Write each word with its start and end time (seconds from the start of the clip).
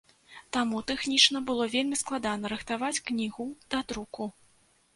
Таму 0.55 0.79
тэхнічна 0.91 1.41
было 1.49 1.67
вельмі 1.75 1.99
складана 2.03 2.53
рыхтаваць 2.55 3.03
кнігу 3.13 3.49
да 3.71 3.87
друку. 3.93 4.31